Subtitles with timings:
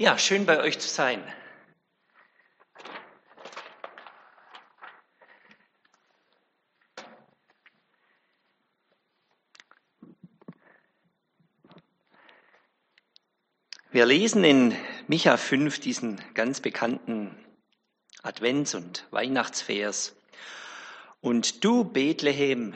[0.00, 1.22] Ja, schön bei euch zu sein.
[13.90, 14.74] Wir lesen in
[15.06, 17.36] Micha 5 diesen ganz bekannten
[18.22, 20.16] Advents- und Weihnachtsvers.
[21.20, 22.72] Und du, Bethlehem,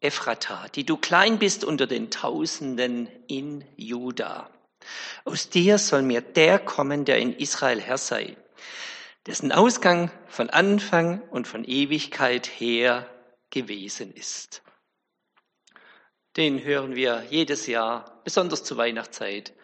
[0.00, 4.50] Ephrata, die du klein bist unter den Tausenden in Juda.
[5.24, 8.36] Aus dir soll mir der kommen, der in Israel Herr sei,
[9.26, 13.08] dessen Ausgang von Anfang und von Ewigkeit her
[13.50, 14.62] gewesen ist.
[16.36, 19.54] Den hören wir jedes Jahr, besonders zur Weihnachtszeit,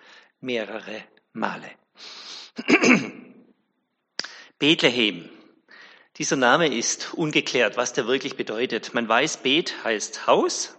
[0.40, 1.70] mehrere Male.
[4.58, 5.28] Bethlehem.
[6.16, 8.94] Dieser Name ist ungeklärt, was der wirklich bedeutet.
[8.94, 10.76] Man weiß, Beth heißt Haus,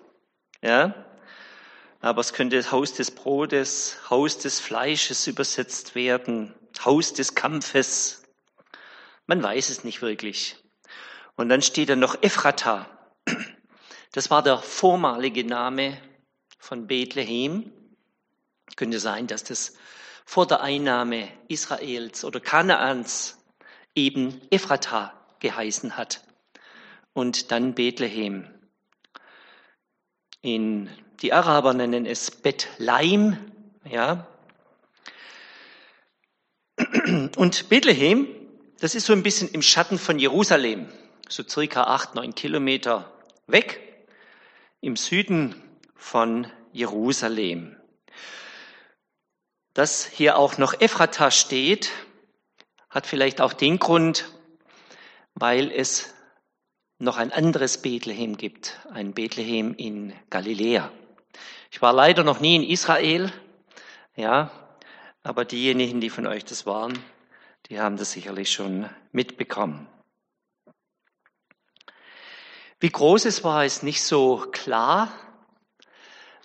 [0.61, 1.04] ja,
[2.05, 8.21] aber es könnte Haus des Brotes, Haus des Fleisches übersetzt werden, Haus des Kampfes.
[9.25, 10.55] Man weiß es nicht wirklich.
[11.35, 12.87] Und dann steht da noch Ephrata.
[14.11, 15.99] Das war der vormalige Name
[16.59, 17.71] von Bethlehem.
[18.75, 19.73] Könnte sein, dass das
[20.25, 23.43] vor der Einnahme Israels oder Kanaans
[23.95, 26.21] eben Ephrata geheißen hat
[27.13, 28.47] und dann Bethlehem.
[30.41, 30.87] In,
[31.21, 33.37] die Araber nennen es Bethlehem,
[33.83, 34.27] ja.
[37.37, 38.27] Und Bethlehem,
[38.79, 40.89] das ist so ein bisschen im Schatten von Jerusalem,
[41.29, 43.11] so circa acht, neun Kilometer
[43.47, 44.07] weg,
[44.81, 45.55] im Süden
[45.95, 47.77] von Jerusalem.
[49.73, 51.91] Dass hier auch noch Ephrata steht,
[52.89, 54.31] hat vielleicht auch den Grund,
[55.33, 56.13] weil es
[56.97, 60.91] noch ein anderes Bethlehem gibt, ein Bethlehem in Galiläa.
[61.75, 63.33] Ich war leider noch nie in Israel,
[64.15, 64.49] ja,
[65.23, 66.97] aber diejenigen, die von euch das waren,
[67.67, 69.85] die haben das sicherlich schon mitbekommen.
[72.79, 75.11] Wie groß es war, ist nicht so klar.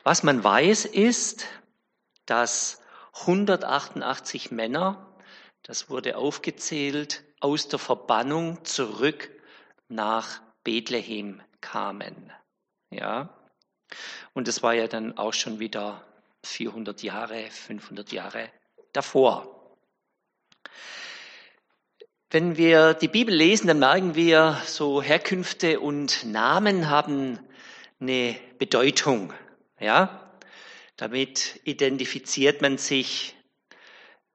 [0.02, 1.46] Was man weiß, ist,
[2.26, 2.82] dass
[3.20, 5.14] 188 Männer,
[5.62, 9.30] das wurde aufgezählt, aus der Verbannung zurück
[9.86, 12.32] nach Bethlehem kamen.
[12.90, 13.39] Ja.
[14.34, 16.04] Und das war ja dann auch schon wieder
[16.44, 18.50] 400 Jahre, 500 Jahre
[18.92, 19.76] davor.
[22.30, 27.40] Wenn wir die Bibel lesen, dann merken wir, so Herkünfte und Namen haben
[27.98, 29.32] eine Bedeutung.
[29.80, 30.30] Ja,
[30.96, 33.34] damit identifiziert man sich,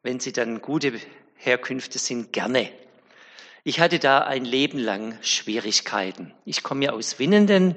[0.03, 0.99] wenn sie dann gute
[1.35, 2.69] Herkünfte sind, gerne.
[3.63, 6.33] Ich hatte da ein Leben lang Schwierigkeiten.
[6.43, 7.75] Ich komme ja aus Winnenden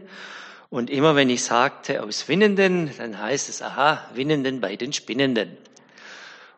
[0.70, 5.56] und immer wenn ich sagte aus Winnenden, dann heißt es, aha, Winnenden bei den Spinnenden.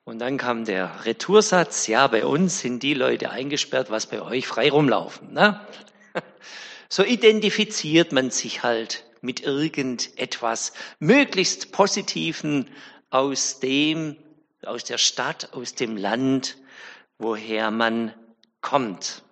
[0.05, 4.47] Und dann kam der Retoursatz, ja, bei uns sind die Leute eingesperrt, was bei euch
[4.47, 5.33] frei rumlaufen.
[5.33, 5.61] Ne?
[6.93, 12.69] So identifiziert man sich halt mit irgendetwas möglichst Positiven
[13.11, 14.17] aus dem,
[14.65, 16.57] aus der Stadt, aus dem Land,
[17.17, 18.13] woher man
[18.61, 19.23] kommt.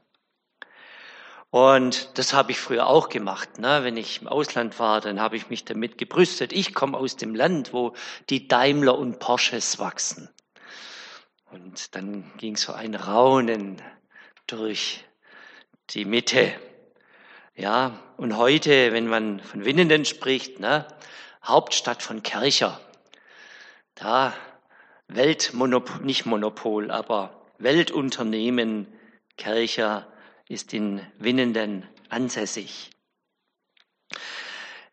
[1.50, 3.58] Und das habe ich früher auch gemacht.
[3.58, 3.82] Ne?
[3.82, 6.52] Wenn ich im Ausland war, dann habe ich mich damit gebrüstet.
[6.52, 7.94] Ich komme aus dem Land, wo
[8.28, 10.28] die Daimler und Porsches wachsen.
[11.50, 13.80] Und dann ging so ein Raunen
[14.46, 15.04] durch
[15.90, 16.52] die Mitte.
[17.56, 20.86] Ja, und heute, wenn man von Winnenden spricht, ne,
[21.42, 22.78] Hauptstadt von Kercher,
[23.94, 24.34] da
[25.08, 28.86] Weltmonopol, nicht Monopol, aber Weltunternehmen
[29.38, 30.06] Kercher
[30.48, 32.90] ist in Winnenden ansässig.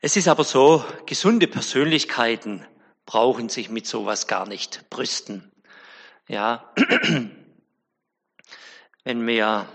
[0.01, 2.65] Es ist aber so, gesunde Persönlichkeiten
[3.05, 5.51] brauchen sich mit sowas gar nicht brüsten.
[6.27, 6.73] Ja,
[9.03, 9.69] wenn wir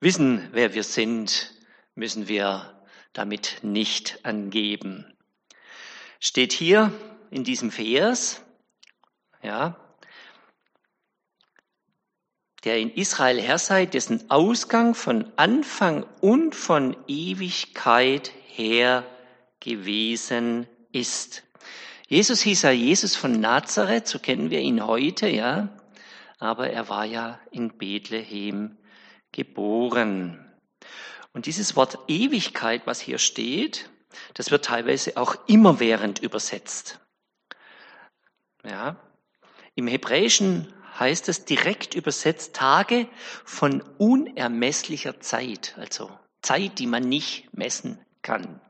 [0.00, 1.54] wissen, wer wir sind,
[1.94, 2.82] müssen wir
[3.12, 5.16] damit nicht angeben.
[6.20, 6.92] Steht hier
[7.30, 8.42] in diesem Vers,
[9.42, 9.76] ja,
[12.64, 19.04] der in Israel Herr sei, dessen Ausgang von Anfang und von Ewigkeit her
[19.60, 21.44] gewesen ist.
[22.08, 25.68] Jesus hieß ja Jesus von Nazareth, so kennen wir ihn heute, ja,
[26.38, 28.78] aber er war ja in Bethlehem
[29.32, 30.44] geboren.
[31.32, 33.90] Und dieses Wort Ewigkeit, was hier steht,
[34.34, 36.98] das wird teilweise auch immerwährend übersetzt.
[38.64, 38.96] Ja.
[39.74, 43.08] Im Hebräischen heißt es direkt übersetzt Tage
[43.44, 46.10] von unermesslicher Zeit, also
[46.42, 48.60] Zeit, die man nicht messen kann.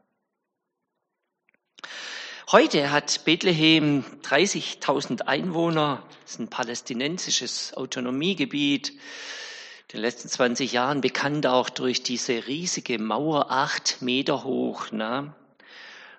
[2.50, 11.00] Heute hat Bethlehem 30.000 Einwohner, das ist ein palästinensisches Autonomiegebiet, in den letzten 20 Jahren
[11.00, 15.34] bekannt auch durch diese riesige Mauer, acht Meter hoch, ne,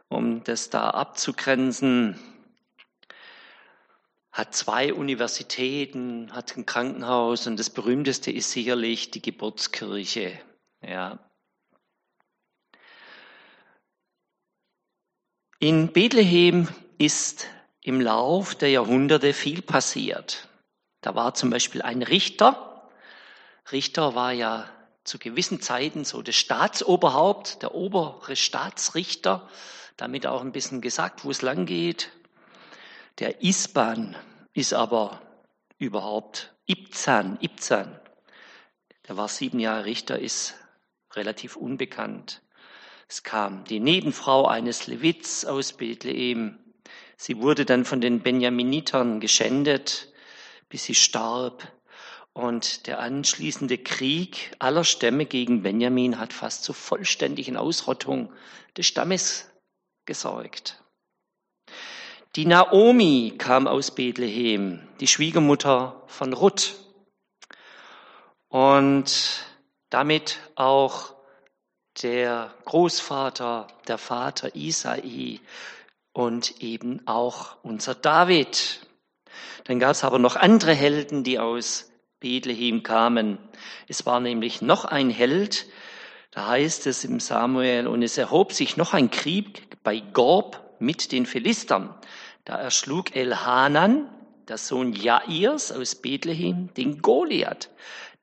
[0.08, 2.20] um das da abzugrenzen.
[4.40, 10.40] Hat zwei Universitäten, hat ein Krankenhaus und das berühmteste ist sicherlich die Geburtskirche.
[10.82, 11.20] Ja,
[15.62, 17.48] In Bethlehem ist
[17.82, 20.48] im Lauf der Jahrhunderte viel passiert.
[21.02, 22.90] Da war zum Beispiel ein Richter.
[23.74, 24.70] Richter war ja
[25.04, 29.50] zu gewissen Zeiten so das Staatsoberhaupt, der obere Staatsrichter,
[29.98, 32.10] damit auch ein bisschen gesagt, wo es lang geht.
[33.18, 34.16] Der Isban
[34.60, 35.22] ist aber
[35.78, 37.98] überhaupt Ibzan, Ibzan.
[39.08, 40.54] Der war sieben Jahre Richter, ist
[41.14, 42.42] relativ unbekannt.
[43.08, 46.60] Es kam die Nebenfrau eines Levits aus Bethlehem.
[47.16, 50.12] Sie wurde dann von den Benjaminitern geschändet,
[50.68, 51.72] bis sie starb.
[52.34, 58.34] Und der anschließende Krieg aller Stämme gegen Benjamin hat fast zur vollständigen Ausrottung
[58.76, 59.50] des Stammes
[60.06, 60.84] gesorgt.
[62.36, 66.76] Die Naomi kam aus Bethlehem, die Schwiegermutter von Ruth.
[68.50, 69.46] Und
[69.90, 71.16] damit auch
[72.04, 75.40] der Großvater, der Vater Isai
[76.14, 78.82] und eben auch unser David.
[79.64, 83.40] Dann gab es aber noch andere Helden, die aus Bethlehem kamen.
[83.88, 85.66] Es war nämlich noch ein Held,
[86.30, 91.12] da heißt es im Samuel, und es erhob sich noch ein Krieg bei Gorb mit
[91.12, 91.94] den Philistern.
[92.46, 94.10] Da erschlug Elhanan,
[94.48, 97.70] der Sohn Jairs aus Bethlehem, den Goliath,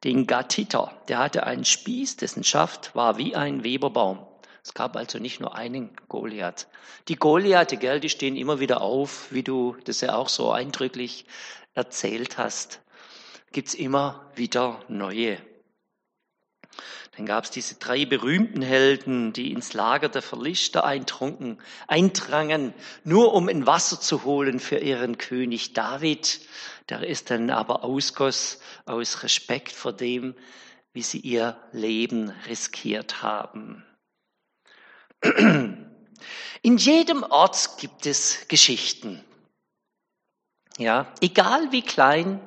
[0.04, 1.00] den Gatiter.
[1.08, 4.26] Der hatte einen Spieß, dessen Schaft war wie ein Weberbaum.
[4.62, 6.66] Es gab also nicht nur einen Goliath.
[7.06, 11.26] Die Goliathe, gell, die stehen immer wieder auf, wie du das ja auch so eindrücklich
[11.74, 12.80] erzählt hast.
[13.52, 15.38] Gibt's immer wieder neue.
[17.16, 22.74] Dann gab es diese drei berühmten Helden, die ins Lager der Verlichter eintrunken, eindrangen,
[23.04, 26.40] nur um ein Wasser zu holen für ihren König David,
[26.88, 30.34] der es dann aber ausgoss aus Respekt vor dem,
[30.92, 33.84] wie sie ihr Leben riskiert haben.
[36.62, 39.24] In jedem Ort gibt es Geschichten.
[40.78, 42.40] Ja, egal wie klein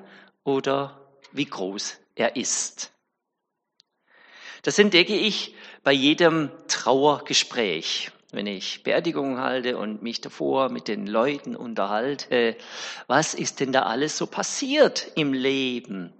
[0.44, 2.92] oder wie groß er ist.
[4.63, 11.07] Das entdecke ich bei jedem Trauergespräch, wenn ich Beerdigungen halte und mich davor mit den
[11.07, 12.57] Leuten unterhalte.
[13.07, 16.13] Was ist denn da alles so passiert im Leben?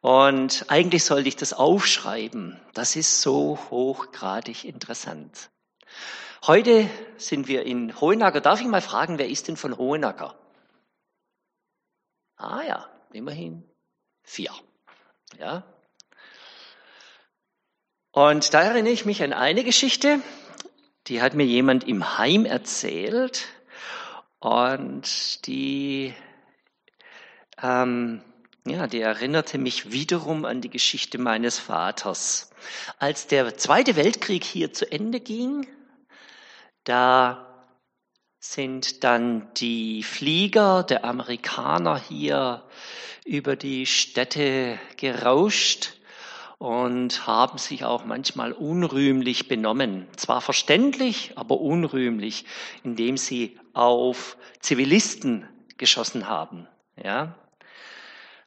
[0.00, 2.60] Und eigentlich sollte ich das aufschreiben.
[2.74, 5.50] Das ist so hochgradig interessant.
[6.46, 8.40] Heute sind wir in Hohenacker.
[8.40, 10.38] Darf ich mal fragen, wer ist denn von Hohenacker?
[12.36, 13.64] Ah ja, immerhin
[14.22, 14.52] vier.
[15.40, 15.64] Ja,
[18.18, 20.18] und da erinnere ich mich an eine Geschichte,
[21.06, 23.46] die hat mir jemand im Heim erzählt
[24.40, 26.12] und die,
[27.62, 28.20] ähm,
[28.66, 32.50] ja, die erinnerte mich wiederum an die Geschichte meines Vaters.
[32.98, 35.68] Als der Zweite Weltkrieg hier zu Ende ging,
[36.82, 37.70] da
[38.40, 42.64] sind dann die Flieger der Amerikaner hier
[43.24, 45.97] über die Städte gerauscht
[46.58, 50.08] und haben sich auch manchmal unrühmlich benommen.
[50.16, 52.44] Zwar verständlich, aber unrühmlich,
[52.82, 56.66] indem sie auf Zivilisten geschossen haben.
[57.02, 57.36] Ja?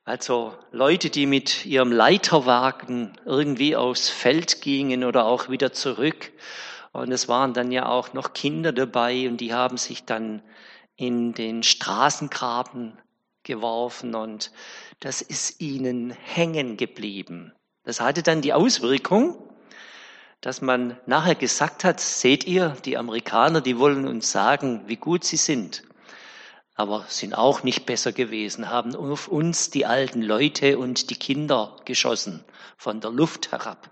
[0.03, 6.33] Also Leute, die mit ihrem Leiterwagen irgendwie aufs Feld gingen oder auch wieder zurück.
[6.91, 10.41] Und es waren dann ja auch noch Kinder dabei und die haben sich dann
[10.97, 12.97] in den Straßengraben
[13.43, 14.51] geworfen und
[14.99, 17.53] das ist ihnen hängen geblieben.
[17.83, 19.37] Das hatte dann die Auswirkung,
[20.41, 25.23] dass man nachher gesagt hat, seht ihr, die Amerikaner, die wollen uns sagen, wie gut
[25.23, 25.83] sie sind,
[26.75, 31.75] aber sind auch nicht besser gewesen, haben auf uns die alten Leute und die Kinder
[31.85, 32.43] geschossen,
[32.77, 33.91] von der Luft herab.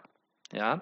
[0.52, 0.82] Ja,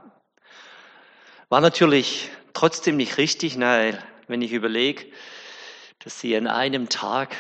[1.49, 5.05] war natürlich trotzdem nicht richtig, weil wenn ich überlege,
[5.99, 7.35] dass sie an einem Tag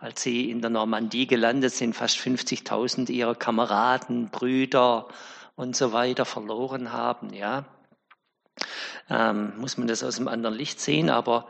[0.00, 5.08] als sie in der Normandie gelandet sind, fast 50.000 ihrer Kameraden, Brüder
[5.56, 7.32] und so weiter verloren haben.
[7.32, 7.64] Ja,
[9.10, 11.10] ähm, muss man das aus einem anderen Licht sehen.
[11.10, 11.48] Aber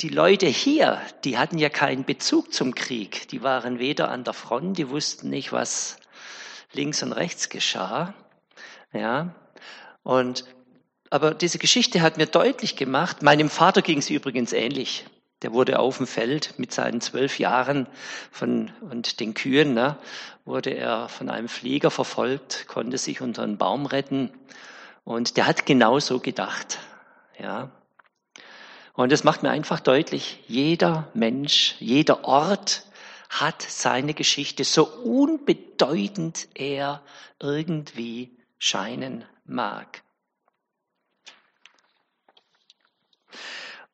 [0.00, 3.28] die Leute hier, die hatten ja keinen Bezug zum Krieg.
[3.28, 5.98] Die waren weder an der Front, die wussten nicht, was
[6.72, 8.14] links und rechts geschah.
[8.92, 9.34] Ja,
[10.02, 10.44] und
[11.10, 15.06] aber diese Geschichte hat mir deutlich gemacht, meinem Vater ging es übrigens ähnlich.
[15.42, 17.86] Der wurde auf dem Feld mit seinen zwölf Jahren
[18.32, 19.96] von, und den Kühen, ne,
[20.44, 24.32] wurde er von einem Flieger verfolgt, konnte sich unter einen Baum retten.
[25.04, 26.78] Und der hat genauso gedacht,
[27.38, 27.70] ja.
[28.94, 32.84] Und das macht mir einfach deutlich, jeder Mensch, jeder Ort
[33.28, 37.02] hat seine Geschichte, so unbedeutend er
[37.38, 40.02] irgendwie scheinen mag.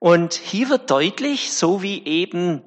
[0.04, 2.62] Und hier wird deutlich, so wie eben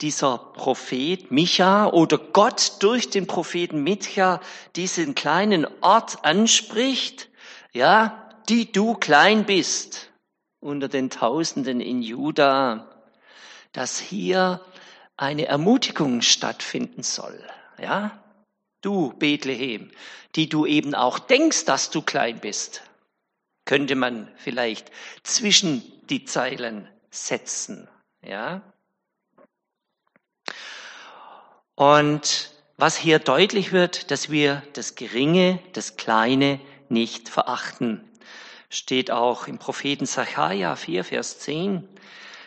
[0.00, 4.40] dieser Prophet Micha oder Gott durch den Propheten Micha
[4.74, 7.28] diesen kleinen Ort anspricht,
[7.72, 10.10] ja, die du klein bist
[10.58, 12.90] unter den Tausenden in Juda,
[13.70, 14.60] dass hier
[15.16, 17.40] eine Ermutigung stattfinden soll,
[17.80, 18.20] ja.
[18.80, 19.92] Du Bethlehem,
[20.34, 22.82] die du eben auch denkst, dass du klein bist,
[23.70, 24.90] könnte man vielleicht
[25.22, 27.88] zwischen die Zeilen setzen,
[28.20, 28.62] ja.
[31.76, 36.58] Und was hier deutlich wird, dass wir das Geringe, das Kleine
[36.88, 38.04] nicht verachten.
[38.70, 41.88] Steht auch im Propheten Sacharja 4, Vers 10.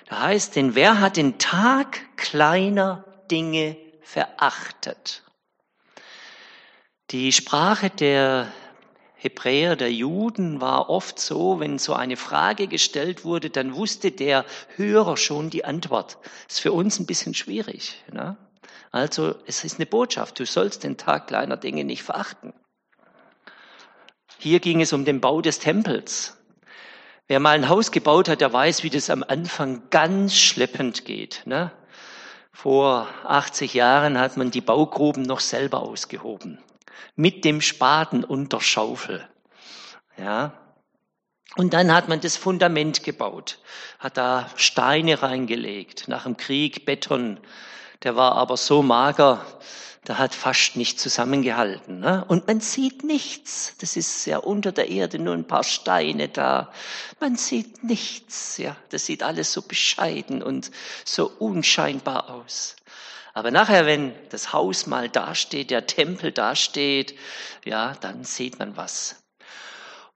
[0.09, 5.23] Da heißt, denn wer hat den Tag kleiner Dinge verachtet?
[7.11, 8.51] Die Sprache der
[9.23, 14.43] Hebräer, der Juden war oft so, wenn so eine Frage gestellt wurde, dann wusste der
[14.75, 16.17] Hörer schon die Antwort.
[16.49, 18.03] Ist für uns ein bisschen schwierig.
[18.11, 18.35] Ne?
[18.91, 22.53] Also es ist eine Botschaft, du sollst den Tag kleiner Dinge nicht verachten.
[24.39, 26.37] Hier ging es um den Bau des Tempels.
[27.27, 31.43] Wer mal ein Haus gebaut hat, der weiß, wie das am Anfang ganz schleppend geht.
[31.45, 31.71] Ne?
[32.51, 36.59] Vor 80 Jahren hat man die Baugruben noch selber ausgehoben
[37.15, 39.27] mit dem Spaten und der Schaufel.
[40.17, 40.53] Ja.
[41.55, 43.60] Und dann hat man das Fundament gebaut,
[44.00, 47.39] hat da Steine reingelegt, nach dem Krieg Beton.
[48.01, 49.45] Der war aber so mager,
[50.07, 52.00] der hat fast nicht zusammengehalten.
[52.00, 52.25] Ne?
[52.27, 53.75] Und man sieht nichts.
[53.79, 56.74] Das ist ja unter der Erde nur ein paar Steine da.
[57.19, 58.57] Man sieht nichts.
[58.57, 60.72] Ja, das sieht alles so bescheiden und
[61.05, 62.75] so unscheinbar aus.
[63.33, 67.17] Aber nachher, wenn das Haus mal dasteht, der Tempel dasteht,
[67.65, 69.23] ja, dann sieht man was.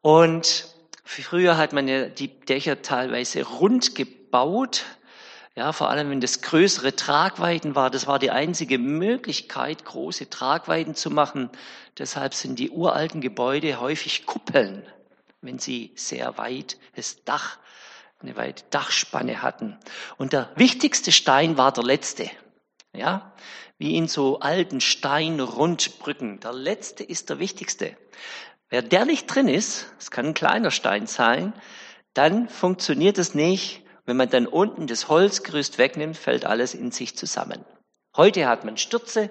[0.01, 0.67] Und
[1.03, 4.85] früher hat man ja die Dächer teilweise rund gebaut.
[5.55, 10.93] Ja, vor allem wenn das größere Tragweiten war, das war die einzige Möglichkeit, große Tragweiten
[10.93, 11.49] zu machen.
[11.97, 14.85] Deshalb sind die uralten Gebäude häufig Kuppeln,
[15.41, 17.57] wenn sie sehr weit das Dach,
[18.19, 19.75] eine weite Dachspanne hatten.
[20.17, 22.29] Und der wichtigste Stein war der letzte.
[22.97, 23.31] Ja,
[23.77, 26.39] wie in so alten Steinrundbrücken.
[26.39, 27.95] Der letzte ist der wichtigste.
[28.69, 31.53] Wer der nicht drin ist, es kann ein kleiner Stein sein,
[32.13, 33.83] dann funktioniert es nicht.
[34.05, 37.63] Wenn man dann unten das Holzgerüst wegnimmt, fällt alles in sich zusammen.
[38.15, 39.29] Heute hat man Stürze,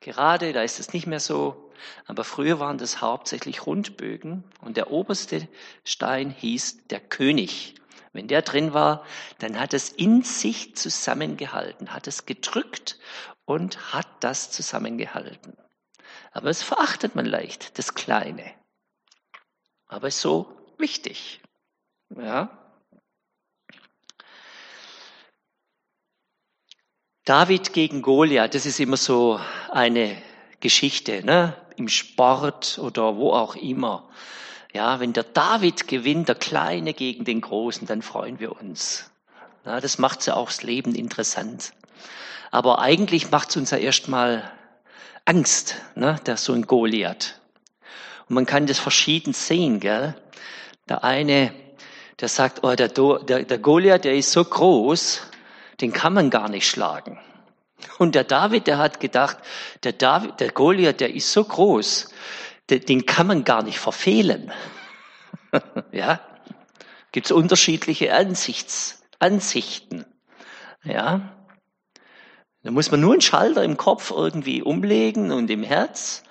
[0.00, 1.70] gerade, da ist es nicht mehr so.
[2.06, 5.48] Aber früher waren das hauptsächlich Rundbögen und der oberste
[5.84, 7.74] Stein hieß der König.
[8.16, 9.04] Wenn der drin war,
[9.38, 12.98] dann hat es in sich zusammengehalten, hat es gedrückt
[13.44, 15.56] und hat das zusammengehalten.
[16.32, 18.54] Aber es verachtet man leicht, das Kleine.
[19.86, 21.40] Aber ist so wichtig.
[22.08, 22.50] Ja.
[27.24, 30.22] David gegen Goliath, das ist immer so eine
[30.60, 31.54] Geschichte, ne?
[31.76, 34.08] im Sport oder wo auch immer.
[34.76, 39.10] Ja, wenn der David gewinnt, der Kleine gegen den Großen, dann freuen wir uns.
[39.64, 41.72] Ja, das macht ja auch das Leben interessant.
[42.50, 44.52] Aber eigentlich macht es uns ja erstmal
[45.24, 47.40] Angst, ne, der so ein Goliath.
[48.28, 50.14] Und man kann das verschieden sehen, gell?
[50.90, 51.54] Der eine,
[52.20, 55.22] der sagt, oh, der, der, der Goliath, der ist so groß,
[55.80, 57.18] den kann man gar nicht schlagen.
[57.96, 59.38] Und der David, der hat gedacht,
[59.84, 62.10] der David, der Goliath, der ist so groß,
[62.70, 64.52] den kann man gar nicht verfehlen.
[65.92, 66.20] ja,
[67.12, 70.04] gibt es unterschiedliche Ansichts, Ansichten.
[70.82, 71.36] Ja,
[72.62, 76.24] da muss man nur einen Schalter im Kopf irgendwie umlegen und im Herz.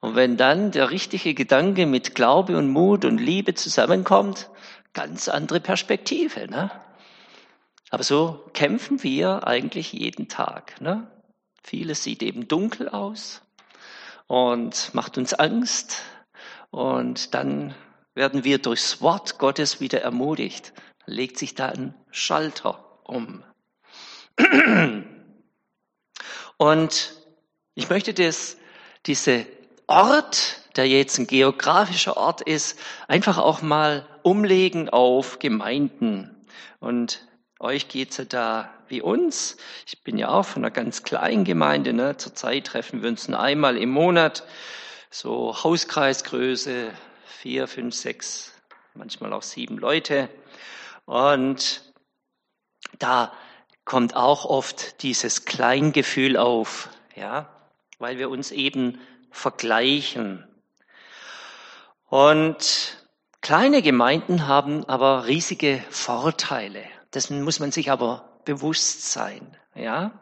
[0.00, 4.48] Und wenn dann der richtige Gedanke mit Glaube und Mut und Liebe zusammenkommt,
[4.92, 6.48] ganz andere Perspektive.
[6.48, 6.70] Ne?
[7.90, 10.80] Aber so kämpfen wir eigentlich jeden Tag.
[10.80, 11.10] Ne?
[11.62, 13.41] Vieles sieht eben dunkel aus
[14.26, 16.02] und macht uns Angst.
[16.70, 17.74] Und dann
[18.14, 20.72] werden wir durchs Wort Gottes wieder ermutigt.
[21.06, 23.44] Dann legt sich da ein Schalter um.
[26.56, 27.12] Und
[27.74, 28.56] ich möchte das,
[29.06, 29.46] diese
[29.86, 36.34] Ort der jetzt ein geografischer Ort ist, einfach auch mal umlegen auf Gemeinden.
[36.80, 37.26] Und
[37.62, 39.56] euch geht's ja da wie uns.
[39.86, 41.92] Ich bin ja auch von einer ganz kleinen Gemeinde.
[41.92, 42.16] Ne?
[42.16, 44.44] Zurzeit treffen wir uns nur einmal im Monat.
[45.10, 46.90] So Hauskreisgröße,
[47.24, 48.52] vier, fünf, sechs,
[48.94, 50.28] manchmal auch sieben Leute.
[51.04, 51.82] Und
[52.98, 53.32] da
[53.84, 57.48] kommt auch oft dieses Kleingefühl auf, ja,
[57.98, 59.00] weil wir uns eben
[59.30, 60.46] vergleichen.
[62.08, 62.96] Und
[63.40, 66.84] kleine Gemeinden haben aber riesige Vorteile.
[67.14, 70.12] Dessen muss man sich aber bewusst sein, ja.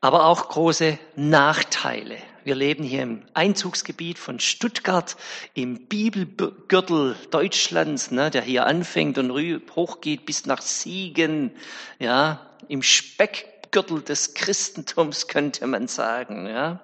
[0.00, 2.18] Aber auch große Nachteile.
[2.44, 5.16] Wir leben hier im Einzugsgebiet von Stuttgart,
[5.54, 9.32] im Bibelgürtel Deutschlands, ne, der hier anfängt und
[9.74, 11.52] hochgeht bis nach Siegen,
[11.98, 16.80] ja, im Speckgürtel des Christentums könnte man sagen, ja.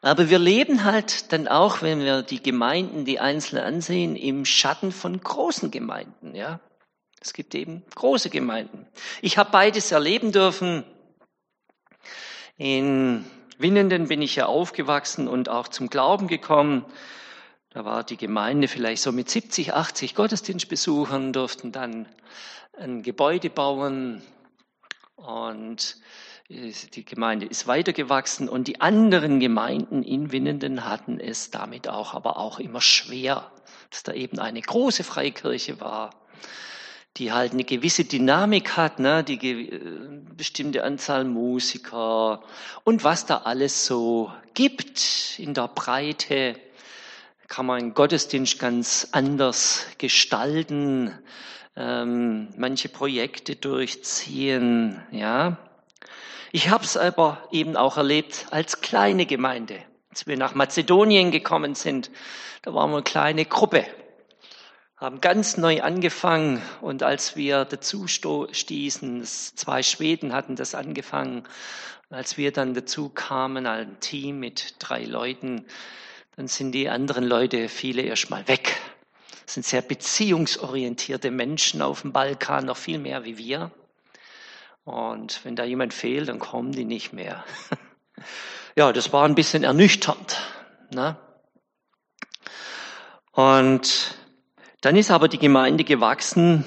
[0.00, 4.90] Aber wir leben halt dann auch, wenn wir die Gemeinden, die einzeln ansehen, im Schatten
[4.90, 6.60] von großen Gemeinden, ja.
[7.20, 8.86] Es gibt eben große Gemeinden.
[9.22, 10.84] Ich habe beides erleben dürfen.
[12.56, 13.24] In
[13.58, 16.84] Winnenden bin ich ja aufgewachsen und auch zum Glauben gekommen.
[17.70, 22.08] Da war die Gemeinde vielleicht so mit 70, 80 Gottesdienstbesuchern, durften dann
[22.78, 24.22] ein Gebäude bauen
[25.16, 25.96] und
[26.48, 32.36] die Gemeinde ist weitergewachsen und die anderen Gemeinden in Winnenden hatten es damit auch, aber
[32.36, 33.50] auch immer schwer,
[33.90, 36.10] dass da eben eine große Freikirche war
[37.16, 39.80] die halt eine gewisse Dynamik hat, ne, die äh,
[40.36, 42.42] bestimmte Anzahl Musiker
[42.84, 46.56] und was da alles so gibt in der Breite,
[47.48, 51.12] kann man Gottesdienst ganz anders gestalten,
[51.76, 55.56] ähm, manche Projekte durchziehen, ja.
[56.52, 59.78] Ich habe es aber eben auch erlebt als kleine Gemeinde.
[60.10, 62.10] Als wir nach Mazedonien gekommen sind,
[62.62, 63.84] da waren wir eine kleine Gruppe
[64.96, 71.44] haben ganz neu angefangen und als wir dazu stießen, zwei Schweden hatten das angefangen,
[72.08, 75.66] als wir dann dazu kamen, ein Team mit drei Leuten,
[76.36, 78.78] dann sind die anderen Leute, viele erstmal weg.
[79.44, 83.70] Das sind sehr beziehungsorientierte Menschen auf dem Balkan, noch viel mehr wie wir.
[84.84, 87.44] Und wenn da jemand fehlt, dann kommen die nicht mehr.
[88.78, 90.38] Ja, das war ein bisschen ernüchternd.
[90.90, 91.16] Ne?
[93.32, 94.14] Und
[94.80, 96.64] dann ist aber die Gemeinde gewachsen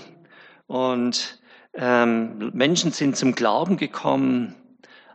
[0.67, 1.39] und
[1.74, 4.56] ähm, Menschen sind zum Glauben gekommen.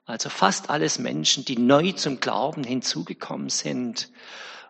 [0.07, 4.11] Also fast alles Menschen, die neu zum Glauben hinzugekommen sind.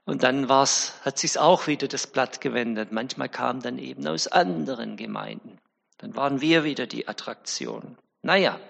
[0.04, 2.92] Und dann war's, hat sich auch wieder das Blatt gewendet.
[2.92, 5.58] Manchmal kamen dann eben aus anderen Gemeinden.
[5.98, 7.96] Dann waren wir wieder die Attraktion.
[8.22, 8.60] Naja,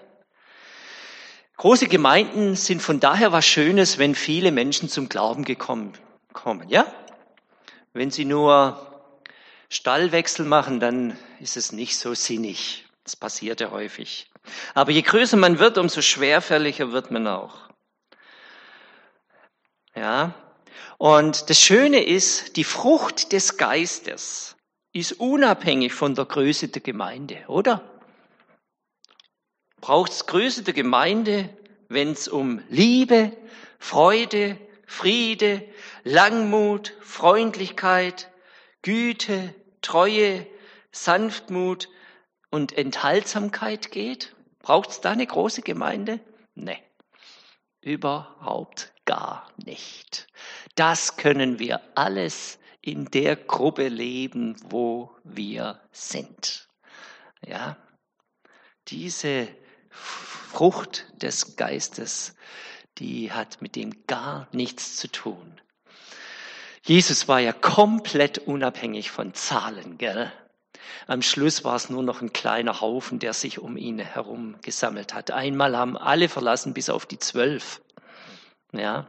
[1.57, 5.93] große Gemeinden sind von daher was Schönes, wenn viele Menschen zum Glauben gekommen
[6.33, 6.85] kommen, ja?
[7.93, 8.94] Wenn sie nur
[9.75, 12.85] Stallwechsel machen, dann ist es nicht so sinnig.
[13.03, 14.31] Das passiert ja häufig.
[14.73, 17.69] Aber je größer man wird, umso schwerfälliger wird man auch.
[19.93, 20.33] Ja.
[20.97, 24.55] Und das Schöne ist, die Frucht des Geistes
[24.93, 27.83] ist unabhängig von der Größe der Gemeinde, oder?
[29.81, 31.49] Braucht es Größe der Gemeinde,
[31.89, 33.35] wenn es um Liebe,
[33.77, 34.57] Freude,
[34.87, 35.67] Friede,
[36.05, 38.31] Langmut, Freundlichkeit,
[38.81, 39.53] Güte,
[39.85, 40.47] Treue,
[40.91, 41.89] Sanftmut
[42.49, 44.35] und Enthaltsamkeit geht?
[44.63, 46.19] Braucht es da eine große Gemeinde?
[46.55, 46.81] Nee,
[47.81, 50.25] überhaupt gar nicht.
[50.73, 56.67] Das können wir alles in der Gruppe leben, wo wir sind.
[57.45, 57.77] Ja,
[58.87, 59.47] diese
[59.91, 62.35] Frucht des Geistes,
[62.97, 65.61] die hat mit dem gar nichts zu tun.
[66.85, 70.31] Jesus war ja komplett unabhängig von Zahlen, gell?
[71.07, 75.15] Am Schluss war es nur noch ein kleiner Haufen, der sich um ihn herum gesammelt
[75.15, 75.31] hat.
[75.31, 77.81] Einmal haben alle verlassen, bis auf die zwölf.
[78.71, 79.07] Ja.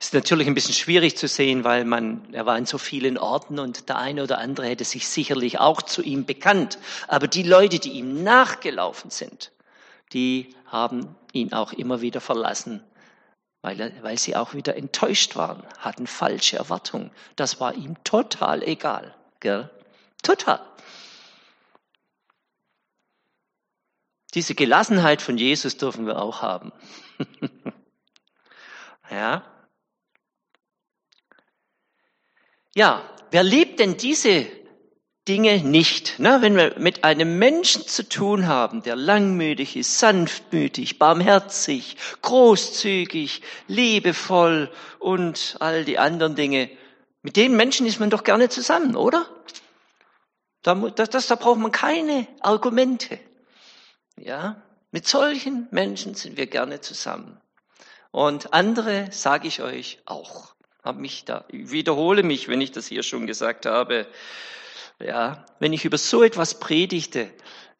[0.00, 3.58] Ist natürlich ein bisschen schwierig zu sehen, weil man, er war in so vielen Orten
[3.58, 6.78] und der eine oder andere hätte sich sicherlich auch zu ihm bekannt.
[7.06, 9.52] Aber die Leute, die ihm nachgelaufen sind,
[10.14, 12.82] die haben ihn auch immer wieder verlassen
[13.62, 17.10] weil, weil sie auch wieder enttäuscht waren, hatten falsche Erwartungen.
[17.36, 19.14] Das war ihm total egal.
[19.40, 19.70] Gell?
[20.22, 20.60] Total.
[24.34, 26.72] Diese Gelassenheit von Jesus dürfen wir auch haben.
[29.10, 29.44] ja.
[32.74, 34.61] Ja, wer lebt denn diese
[35.28, 36.18] Dinge nicht.
[36.18, 36.38] Ne?
[36.40, 44.70] Wenn wir mit einem Menschen zu tun haben, der langmütig ist, sanftmütig, barmherzig, großzügig, liebevoll
[44.98, 46.70] und all die anderen Dinge,
[47.22, 49.26] mit den Menschen ist man doch gerne zusammen, oder?
[50.62, 53.18] Da, das, da braucht man keine Argumente.
[54.16, 57.40] Ja, mit solchen Menschen sind wir gerne zusammen.
[58.10, 60.54] Und andere sage ich euch auch.
[60.82, 64.06] Hab mich da, wiederhole mich, wenn ich das hier schon gesagt habe.
[65.04, 67.30] Ja, wenn ich über so etwas predigte,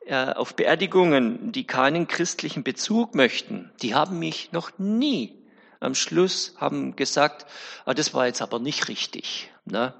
[0.07, 5.39] äh, auf Beerdigungen, die keinen christlichen Bezug möchten, die haben mich noch nie
[5.81, 7.47] am Schluss haben gesagt,
[7.85, 9.51] ah, das war jetzt aber nicht richtig.
[9.65, 9.95] Ne?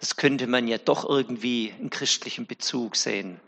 [0.00, 3.40] Das könnte man ja doch irgendwie einen christlichen Bezug sehen.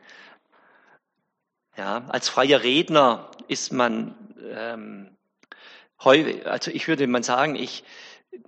[1.77, 4.14] Ja, als freier Redner ist man
[4.51, 5.16] ähm,
[5.99, 7.85] also ich würde mal sagen, ich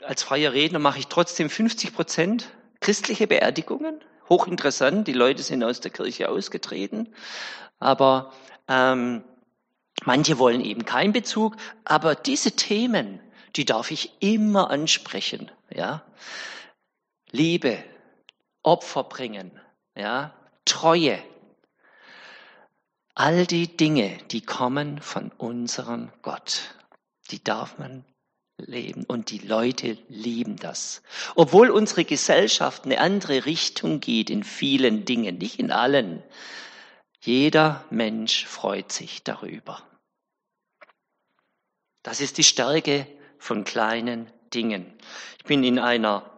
[0.03, 5.07] als freier Redner mache ich trotzdem 50 Prozent christliche Beerdigungen hochinteressant.
[5.07, 7.15] Die Leute sind aus der Kirche ausgetreten,
[7.79, 8.33] aber
[8.69, 9.25] ähm,
[10.05, 11.57] manche wollen eben keinen Bezug.
[11.85, 13.21] Aber diese Themen,
[13.57, 15.51] die darf ich immer ansprechen.
[15.71, 16.03] Ja,
[17.31, 17.83] Liebe,
[18.63, 19.51] Opfer bringen,
[19.97, 21.23] ja, Treue.
[23.15, 26.75] All die Dinge, die kommen von unserem Gott,
[27.31, 28.05] die darf man
[28.59, 29.05] leben.
[29.05, 31.03] Und die Leute lieben das.
[31.35, 36.23] Obwohl unsere Gesellschaft eine andere Richtung geht in vielen Dingen, nicht in allen.
[37.21, 39.83] Jeder Mensch freut sich darüber.
[42.03, 43.07] Das ist die Stärke
[43.39, 44.93] von kleinen Dingen.
[45.39, 46.38] Ich bin in einer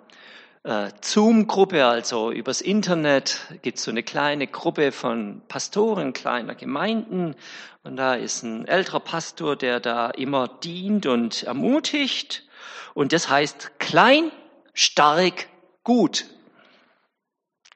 [0.62, 7.34] Zoom-Gruppe, also übers Internet, gibt es so eine kleine Gruppe von Pastoren kleiner Gemeinden.
[7.82, 12.46] Und da ist ein älterer Pastor, der da immer dient und ermutigt.
[12.92, 14.30] Und das heißt klein,
[14.74, 15.48] stark,
[15.82, 16.26] gut.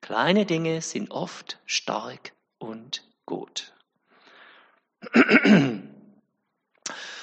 [0.03, 3.73] Kleine Dinge sind oft stark und gut.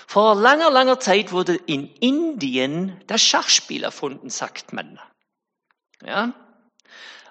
[0.08, 5.00] Vor langer, langer Zeit wurde in Indien das Schachspiel erfunden, sagt man.
[6.06, 6.34] Ja?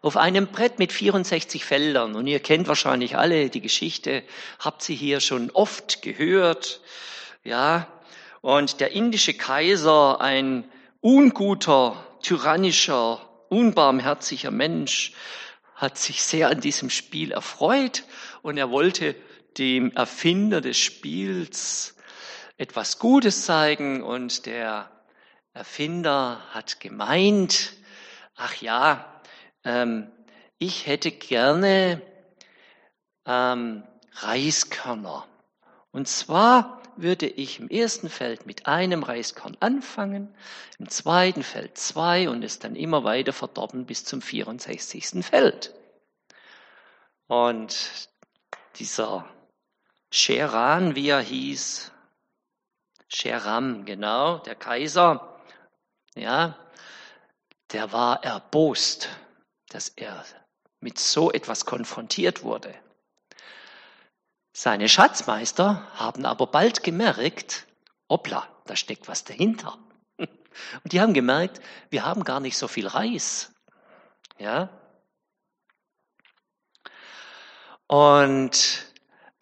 [0.02, 2.14] Auf einem Brett mit 64 Feldern.
[2.14, 4.22] Und ihr kennt wahrscheinlich alle die Geschichte,
[4.58, 6.80] habt sie hier schon oft gehört.
[7.44, 7.86] Ja?
[8.40, 10.64] Und der indische Kaiser, ein
[11.00, 15.12] unguter, tyrannischer, unbarmherziger Mensch,
[15.74, 18.04] hat sich sehr an diesem Spiel erfreut
[18.42, 19.16] und er wollte
[19.56, 21.96] dem Erfinder des Spiels
[22.58, 24.90] etwas Gutes zeigen und der
[25.54, 27.72] Erfinder hat gemeint,
[28.40, 29.20] ach ja,
[29.64, 30.10] ähm,
[30.58, 32.00] ich hätte gerne
[33.26, 35.26] ähm, Reiskörner.
[35.92, 40.34] Und zwar würde ich im ersten Feld mit einem Reiskorn anfangen,
[40.78, 45.24] im zweiten Feld zwei und es dann immer weiter verdoppeln bis zum 64.
[45.24, 45.74] Feld.
[47.26, 48.08] Und
[48.76, 49.28] dieser
[50.10, 51.92] Sheran, wie er hieß,
[53.08, 55.40] Sheram, genau, der Kaiser,
[56.14, 56.56] ja,
[57.72, 59.08] der war erbost,
[59.68, 60.24] dass er
[60.80, 62.74] mit so etwas konfrontiert wurde.
[64.52, 67.66] Seine Schatzmeister haben aber bald gemerkt,
[68.08, 69.78] hoppla, da steckt was dahinter.
[70.18, 73.52] Und die haben gemerkt, wir haben gar nicht so viel Reis.
[74.38, 74.68] Ja?
[77.86, 78.86] Und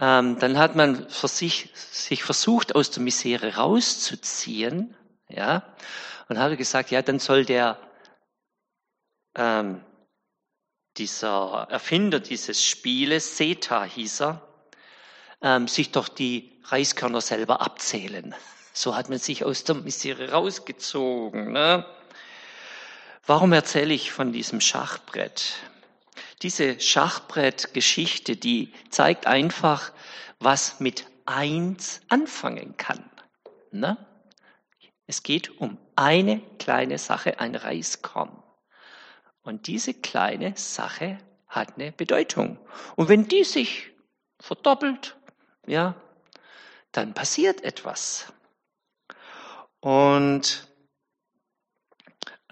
[0.01, 4.95] ähm, dann hat man für sich, sich versucht, aus der Misere rauszuziehen.
[5.29, 5.75] Ja?
[6.29, 7.79] Und habe gesagt, ja, dann soll der
[9.35, 9.85] ähm,
[10.97, 14.43] dieser Erfinder dieses Spieles, Seta hieß er,
[15.43, 18.35] ähm, sich doch die Reiskörner selber abzählen.
[18.73, 21.53] So hat man sich aus der Misere rausgezogen.
[21.53, 21.85] Ne?
[23.27, 25.55] Warum erzähle ich von diesem Schachbrett?
[26.43, 29.93] Diese Schachbrettgeschichte, die zeigt einfach,
[30.39, 33.09] was mit eins anfangen kann.
[33.71, 33.97] Ne?
[35.07, 38.43] Es geht um eine kleine Sache, ein Reiskorn.
[39.49, 42.59] Und diese kleine Sache hat eine Bedeutung.
[42.97, 43.91] Und wenn die sich
[44.39, 45.17] verdoppelt,
[45.67, 45.95] ja,
[46.93, 48.31] dann passiert etwas.
[49.81, 50.69] Und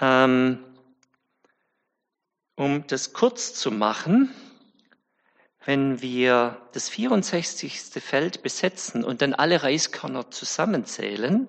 [0.01, 0.65] ähm,
[2.55, 4.35] um das kurz zu machen,
[5.67, 7.79] wenn wir das 64.
[8.03, 11.47] Feld besetzen und dann alle Reiskörner zusammenzählen,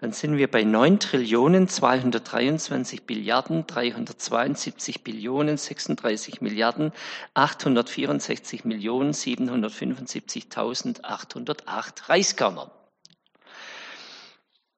[0.00, 6.92] dann sind wir bei 9 Trillionen 223 Billiarden 372 Billionen 36 Milliarden
[7.34, 12.70] 864 Millionen 775.808 Reiskörnern.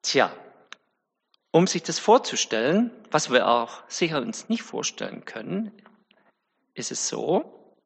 [0.03, 0.35] Tja,
[1.53, 5.71] um sich das vorzustellen, was wir auch sicher uns nicht vorstellen können,
[6.75, 7.77] ist es so,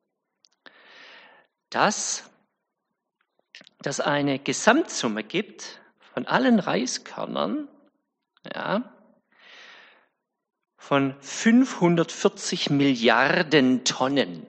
[1.68, 2.30] dass
[3.80, 5.82] das eine Gesamtsumme gibt
[6.16, 7.68] von allen Reiskörnern,
[8.54, 8.90] ja,
[10.78, 14.46] von 540 Milliarden Tonnen.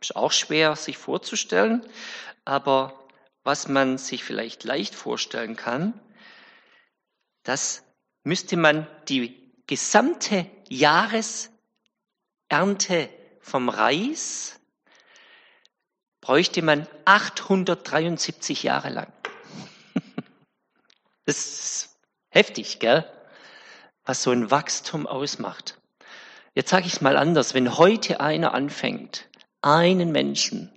[0.00, 1.86] Ist auch schwer sich vorzustellen,
[2.46, 2.98] aber
[3.44, 5.92] was man sich vielleicht leicht vorstellen kann,
[7.42, 7.82] das
[8.24, 11.50] müsste man die gesamte Jahresernte
[13.42, 14.58] vom Reis
[16.22, 19.21] bräuchte man 873 Jahre lang.
[21.24, 21.96] Ist
[22.30, 23.04] heftig, gell?
[24.04, 25.80] Was so ein Wachstum ausmacht.
[26.54, 27.54] Jetzt sage ich es mal anders.
[27.54, 29.28] Wenn heute einer anfängt,
[29.62, 30.72] einen Menschen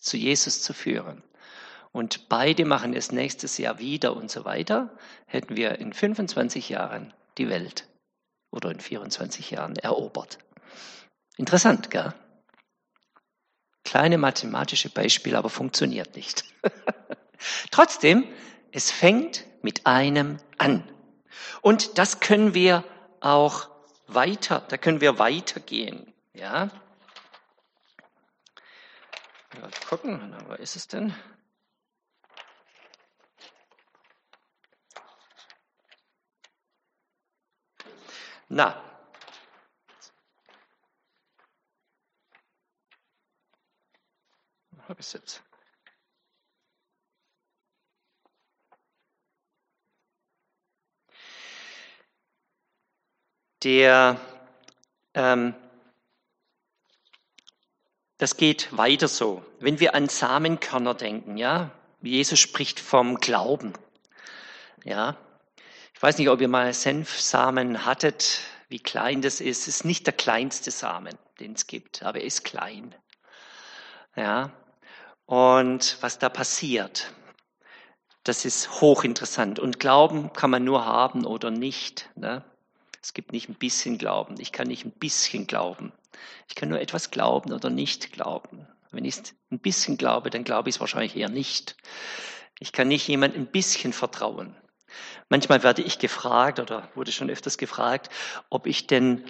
[0.00, 1.22] zu Jesus zu führen
[1.92, 7.14] und beide machen es nächstes Jahr wieder und so weiter, hätten wir in 25 Jahren
[7.38, 7.86] die Welt
[8.50, 10.38] oder in 24 Jahren erobert.
[11.36, 12.12] Interessant, gell?
[13.84, 16.44] Kleine mathematische Beispiele, aber funktioniert nicht.
[17.70, 18.24] Trotzdem,
[18.72, 20.82] es fängt mit einem an.
[21.62, 22.84] Und das können wir
[23.20, 23.68] auch
[24.06, 26.12] weiter, da können wir weitergehen.
[26.32, 26.70] Ja?
[29.60, 31.14] Mal gucken, wo ist es denn?
[38.50, 38.82] Na,
[44.88, 45.42] habe ich jetzt?
[53.64, 54.20] Der,
[55.14, 55.54] ähm,
[58.18, 59.44] das geht weiter so.
[59.60, 63.72] Wenn wir an Samenkörner denken, ja, Jesus spricht vom Glauben,
[64.84, 65.16] ja.
[65.94, 69.62] Ich weiß nicht, ob ihr mal Senfsamen hattet, wie klein das ist.
[69.62, 72.94] Es ist nicht der kleinste Samen, den es gibt, aber er ist klein.
[74.14, 74.52] Ja,
[75.26, 77.12] und was da passiert.
[78.24, 79.58] Das ist hochinteressant.
[79.58, 82.10] Und Glauben kann man nur haben oder nicht.
[82.14, 82.44] Ne?
[83.02, 84.36] Es gibt nicht ein bisschen Glauben.
[84.38, 85.92] Ich kann nicht ein bisschen glauben.
[86.48, 88.66] Ich kann nur etwas glauben oder nicht glauben.
[88.90, 89.16] Wenn ich
[89.50, 91.76] ein bisschen glaube, dann glaube ich es wahrscheinlich eher nicht.
[92.58, 94.56] Ich kann nicht jemand ein bisschen vertrauen.
[95.28, 98.10] Manchmal werde ich gefragt oder wurde schon öfters gefragt,
[98.48, 99.24] ob ich denn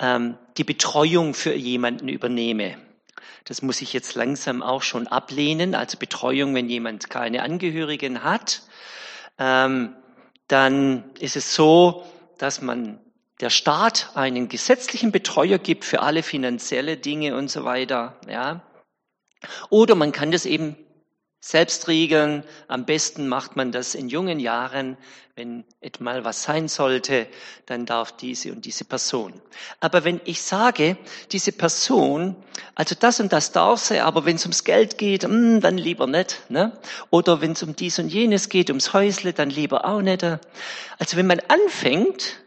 [0.00, 2.76] ähm, die Betreuung für jemanden übernehme.
[3.44, 5.74] Das muss ich jetzt langsam auch schon ablehnen.
[5.74, 8.62] Also Betreuung, wenn jemand keine Angehörigen hat,
[9.38, 9.94] ähm,
[10.48, 12.04] dann ist es so,
[12.38, 12.98] dass man
[13.40, 18.16] der Staat einen gesetzlichen Betreuer gibt für alle finanzielle Dinge und so weiter.
[18.28, 18.62] Ja.
[19.70, 20.76] Oder man kann das eben
[21.40, 22.42] selbst regeln.
[22.68, 24.96] Am besten macht man das in jungen Jahren.
[25.36, 27.26] Wenn etmal was sein sollte,
[27.66, 29.42] dann darf diese und diese Person.
[29.80, 30.96] Aber wenn ich sage,
[31.32, 32.36] diese Person,
[32.76, 35.76] also das und das darf sie, aber wenn es ums Geld geht, mh, hm, dann
[35.76, 36.48] lieber nicht.
[36.50, 36.78] Ne?
[37.10, 40.22] Oder wenn es um dies und jenes geht, ums Häusle, dann lieber auch nicht.
[40.22, 42.43] Also wenn man anfängt,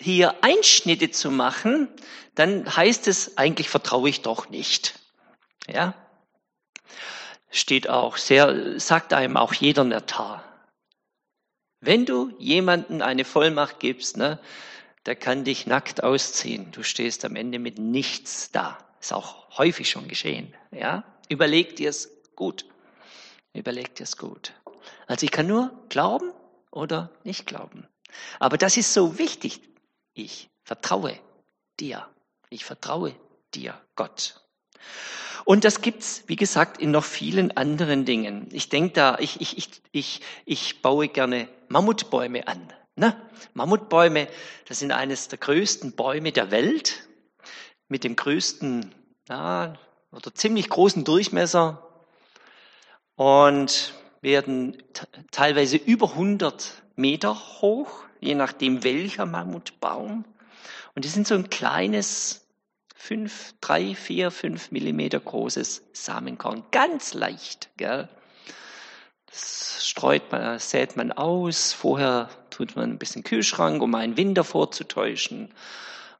[0.00, 1.88] hier Einschnitte zu machen,
[2.34, 4.94] dann heißt es, eigentlich vertraue ich doch nicht.
[5.68, 5.94] Ja,
[7.50, 10.44] steht auch sehr, sagt einem auch jeder Notar.
[11.80, 14.38] Wenn du jemanden eine Vollmacht gibst, ne,
[15.06, 16.70] der kann dich nackt ausziehen.
[16.72, 18.78] Du stehst am Ende mit nichts da.
[19.00, 20.54] Ist auch häufig schon geschehen.
[20.72, 21.04] Ja?
[21.28, 22.66] Überleg dir es gut.
[23.54, 24.52] Überleg dir es gut.
[25.06, 26.32] Also ich kann nur glauben
[26.70, 27.88] oder nicht glauben.
[28.38, 29.60] Aber das ist so wichtig.
[30.14, 31.18] Ich vertraue
[31.78, 32.08] dir.
[32.48, 33.14] Ich vertraue
[33.54, 34.40] dir, Gott.
[35.44, 38.48] Und das gibt's, wie gesagt, in noch vielen anderen Dingen.
[38.52, 42.72] Ich denke da, ich, ich, ich, ich, ich baue gerne Mammutbäume an.
[42.96, 43.16] Ne?
[43.54, 44.28] Mammutbäume,
[44.68, 47.08] das sind eines der größten Bäume der Welt
[47.88, 48.94] mit dem größten
[49.28, 49.74] ja,
[50.12, 51.86] oder ziemlich großen Durchmesser
[53.16, 54.82] und werden
[55.30, 60.24] teilweise über 100 Meter hoch, je nachdem welcher Mammutbaum.
[60.94, 62.46] Und die sind so ein kleines
[62.94, 66.64] fünf, drei, vier, fünf Millimeter großes Samenkorn.
[66.70, 68.08] Ganz leicht, gell?
[69.26, 71.72] Das streut man, sät man aus.
[71.72, 75.54] Vorher tut man ein bisschen Kühlschrank, um einen Winter vorzutäuschen.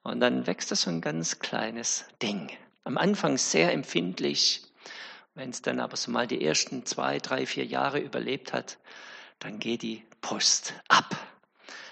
[0.02, 2.50] Und dann wächst das so ein ganz kleines Ding.
[2.84, 4.62] Am Anfang sehr empfindlich.
[5.34, 8.78] Wenn es dann aber so mal die ersten zwei, drei, vier Jahre überlebt hat,
[9.38, 11.16] dann geht die Post ab.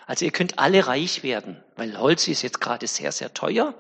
[0.09, 3.75] Also ihr könnt alle reich werden, weil Holz ist jetzt gerade sehr, sehr teuer.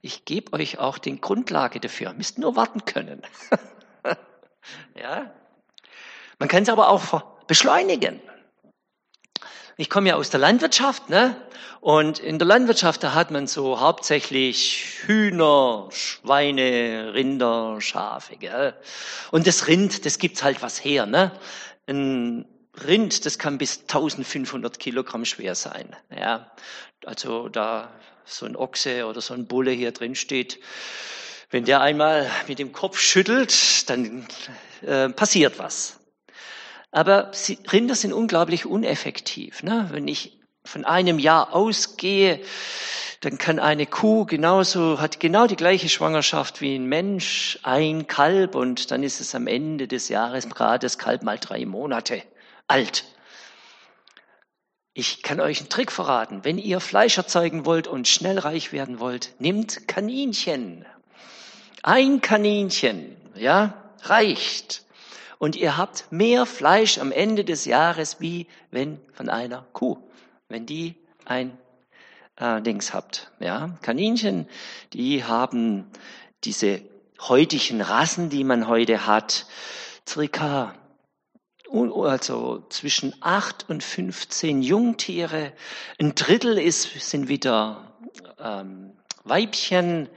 [0.00, 2.14] Ich gebe euch auch die Grundlage dafür.
[2.14, 3.20] Müsst nur warten können.
[4.96, 5.30] ja?
[6.38, 8.18] Man kann es aber auch beschleunigen.
[9.76, 11.36] Ich komme ja aus der Landwirtschaft, ne?
[11.82, 18.74] Und in der Landwirtschaft, da hat man so hauptsächlich Hühner, Schweine, Rinder, Schafe, gell?
[19.32, 21.38] Und das Rind, das gibt's halt was her, ne?
[21.86, 22.46] Ein
[22.86, 26.50] Rind, das kann bis 1500 Kilogramm schwer sein, ja?
[27.04, 27.92] Also da
[28.24, 30.58] so ein Ochse oder so ein Bulle hier drin steht,
[31.50, 34.26] wenn der einmal mit dem Kopf schüttelt, dann
[34.82, 36.00] äh, passiert was.
[36.90, 37.32] Aber
[37.70, 39.62] Rinder sind unglaublich uneffektiv.
[39.62, 39.88] Ne?
[39.90, 42.40] Wenn ich von einem Jahr ausgehe,
[43.20, 48.54] dann kann eine Kuh genauso, hat genau die gleiche Schwangerschaft wie ein Mensch, ein Kalb
[48.54, 52.22] und dann ist es am Ende des Jahres gerade das Kalb mal drei Monate
[52.66, 53.04] alt.
[54.92, 56.44] Ich kann euch einen Trick verraten.
[56.44, 60.86] Wenn ihr Fleisch erzeugen wollt und schnell reich werden wollt, nehmt Kaninchen.
[61.82, 64.84] Ein Kaninchen, ja, reicht
[65.38, 69.98] und ihr habt mehr Fleisch am Ende des Jahres, wie wenn von einer Kuh,
[70.48, 71.58] wenn die ein
[72.36, 73.30] äh, Dings habt.
[73.40, 74.48] Ja, Kaninchen,
[74.92, 75.90] die haben
[76.44, 76.82] diese
[77.20, 79.46] heutigen Rassen, die man heute hat,
[80.08, 80.74] circa
[81.70, 85.52] also zwischen acht und 15 Jungtiere.
[85.98, 87.92] Ein Drittel ist, sind wieder
[88.38, 88.92] ähm,
[89.24, 90.08] Weibchen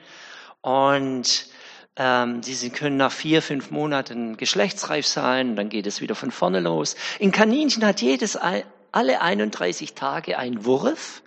[0.62, 1.48] und
[1.96, 6.60] ähm, die können nach vier, fünf Monaten geschlechtsreif sein, dann geht es wieder von vorne
[6.60, 6.96] los.
[7.20, 11.24] Ein Kaninchen hat jedes, alle 31 Tage ein Wurf,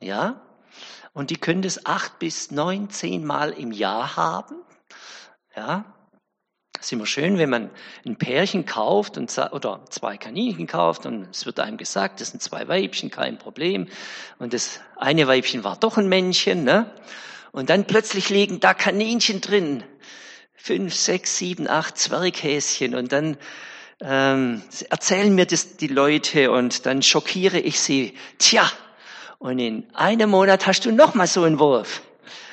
[0.00, 0.40] ja,
[1.12, 4.56] und die können das acht bis neun, zehn Mal im Jahr haben,
[5.56, 5.84] ja.
[6.84, 7.70] Das ist immer schön, wenn man
[8.04, 12.42] ein Pärchen kauft und, oder zwei Kaninchen kauft und es wird einem gesagt, das sind
[12.42, 13.88] zwei Weibchen, kein Problem.
[14.38, 16.90] Und das eine Weibchen war doch ein Männchen, ne?
[17.52, 19.82] Und dann plötzlich liegen da Kaninchen drin.
[20.52, 22.94] Fünf, sechs, sieben, acht Zwerghäschen.
[22.94, 23.38] Und dann
[24.02, 28.12] ähm, erzählen mir das die Leute und dann schockiere ich sie.
[28.36, 28.70] Tja,
[29.38, 32.02] und in einem Monat hast du noch mal so einen Wurf.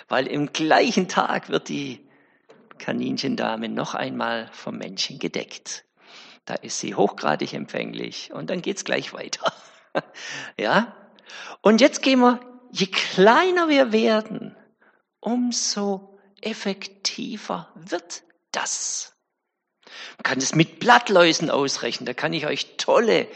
[0.08, 2.00] Weil im gleichen Tag wird die
[2.82, 5.86] Kaninchendame noch einmal vom Männchen gedeckt.
[6.46, 9.54] Da ist sie hochgradig empfänglich und dann geht's gleich weiter.
[10.58, 10.96] ja?
[11.62, 12.40] Und jetzt gehen wir,
[12.72, 14.58] je kleiner wir werden,
[15.20, 19.16] umso effektiver wird das.
[20.18, 23.28] Man kann es mit Blattläusen ausrechnen, da kann ich euch tolle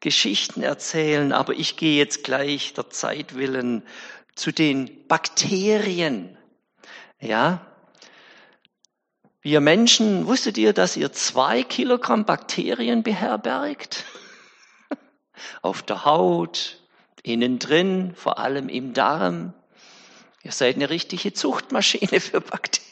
[0.00, 3.84] Geschichten erzählen, aber ich gehe jetzt gleich der Zeit willen
[4.34, 6.36] zu den Bakterien.
[7.20, 7.69] Ja?
[9.42, 14.04] Wir Menschen, wusstet ihr, dass ihr zwei Kilogramm Bakterien beherbergt?
[15.62, 16.78] Auf der Haut,
[17.22, 19.54] innen drin, vor allem im Darm.
[20.42, 22.90] Ihr seid eine richtige Zuchtmaschine für Bakterien.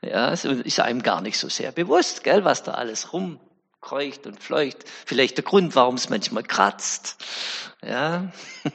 [0.00, 4.84] Ja, ist einem gar nicht so sehr bewusst, gell, was da alles rumkreucht und fleucht.
[5.04, 7.16] Vielleicht der Grund, warum es manchmal kratzt.
[7.84, 8.32] Ja.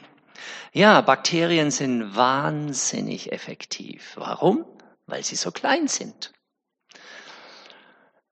[0.76, 4.14] Ja, Bakterien sind wahnsinnig effektiv.
[4.16, 4.64] Warum?
[5.06, 6.32] Weil sie so klein sind.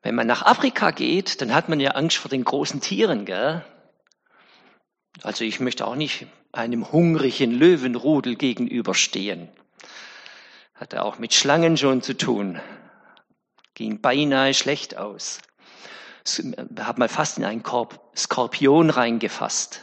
[0.02, 3.64] Wenn man nach Afrika geht, dann hat man ja Angst vor den großen Tieren, gell?
[5.22, 9.48] Also ich möchte auch nicht einem hungrigen Löwenrudel gegenüberstehen.
[10.74, 12.60] Hatte auch mit Schlangen schon zu tun.
[13.74, 15.40] Ging beinahe schlecht aus.
[16.78, 19.80] Hab mal fast in einen Korb Skorpion reingefasst.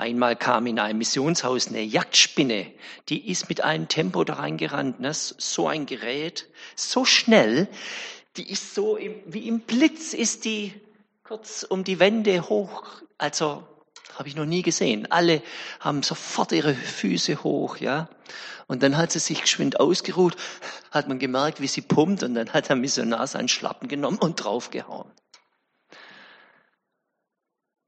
[0.00, 2.72] Einmal kam in einem Missionshaus eine Jagdspinne,
[3.10, 4.98] die ist mit einem Tempo da reingerannt.
[4.98, 5.12] Ne?
[5.12, 7.68] So ein Gerät, so schnell,
[8.38, 10.72] die ist so im, wie im Blitz ist die
[11.22, 12.82] kurz um die Wände hoch,
[13.18, 13.62] also
[14.16, 15.06] habe ich noch nie gesehen.
[15.12, 15.42] Alle
[15.80, 18.08] haben sofort ihre Füße hoch, ja.
[18.68, 20.34] Und dann hat sie sich geschwind ausgeruht,
[20.90, 24.36] hat man gemerkt, wie sie pumpt, und dann hat der Missionar seinen Schlappen genommen und
[24.36, 25.10] draufgehauen.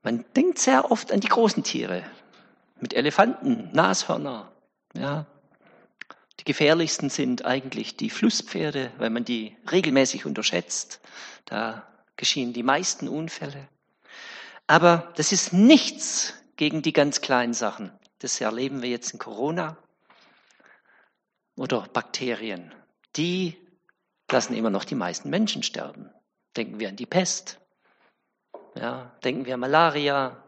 [0.03, 2.05] Man denkt sehr oft an die großen Tiere,
[2.81, 4.51] mit Elefanten, Nashörner,
[4.95, 5.27] ja.
[6.41, 11.01] Die gefährlichsten sind eigentlich die Flusspferde, weil man die regelmäßig unterschätzt.
[11.45, 11.87] Da
[12.17, 13.69] geschehen die meisten Unfälle.
[14.67, 17.93] Aber das ist nichts gegen die ganz kleinen Sachen.
[18.19, 19.77] Das erleben wir jetzt in Corona
[21.57, 22.75] oder Bakterien.
[23.15, 23.57] Die
[24.29, 26.11] lassen immer noch die meisten Menschen sterben.
[26.57, 27.61] Denken wir an die Pest.
[28.75, 30.43] Ja, denken wir an Malaria,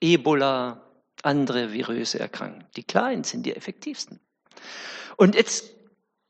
[0.00, 0.82] Ebola,
[1.22, 2.66] andere viröse Erkrankungen.
[2.76, 4.20] Die kleinen sind die effektivsten.
[5.16, 5.70] Und jetzt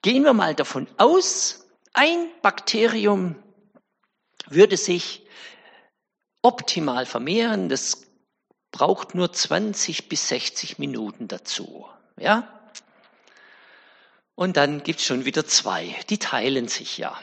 [0.03, 3.37] gehen wir mal davon aus, ein Bakterium
[4.49, 5.27] würde sich
[6.43, 8.07] optimal vermehren, das
[8.71, 11.87] braucht nur 20 bis 60 Minuten dazu.
[12.17, 12.49] Ja?
[14.35, 17.19] Und dann gibt es schon wieder zwei, die teilen sich ja.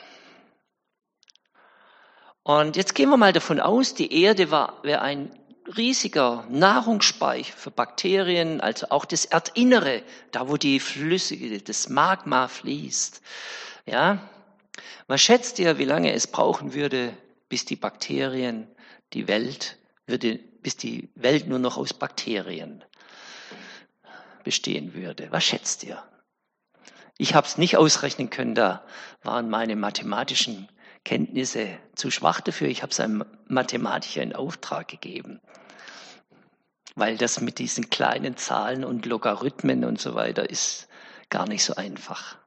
[2.44, 5.32] Und jetzt gehen wir mal davon aus, die Erde wäre ein
[5.78, 13.22] riesiger Nahrungsspeicher für Bakterien, also auch das Erdinnere, da wo die flüssige, das Magma fließt.
[13.86, 14.30] Ja,
[15.08, 17.16] man schätzt ja, wie lange es brauchen würde,
[17.48, 18.68] bis die Bakterien,
[19.14, 22.84] die Welt, würde, bis die Welt nur noch aus Bakterien
[24.44, 25.28] bestehen würde.
[25.32, 26.04] Was schätzt ihr?
[27.18, 28.84] Ich habe es nicht ausrechnen können, da
[29.22, 30.68] waren meine mathematischen
[31.06, 32.68] Kenntnisse zu schwach dafür.
[32.68, 35.42] Ich habe es einem Mathematiker in Auftrag gegeben,
[36.96, 40.88] weil das mit diesen kleinen Zahlen und Logarithmen und so weiter ist
[41.30, 42.38] gar nicht so einfach.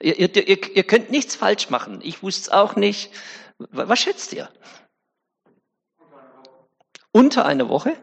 [0.00, 2.00] Ihr, ihr, ihr könnt nichts falsch machen.
[2.02, 3.10] Ich wusste es auch nicht.
[3.58, 4.48] Was schätzt ihr?
[7.10, 7.96] Unter einer Woche?